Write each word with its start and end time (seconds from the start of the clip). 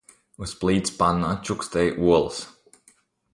Uz 0.43 0.53
plīts 0.63 0.93
pannā 1.01 1.29
čukstēja 1.51 1.93
olas. 2.15 2.41